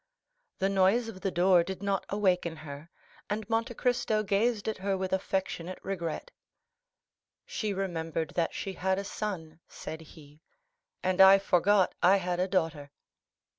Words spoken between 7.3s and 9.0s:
"She remembered that she had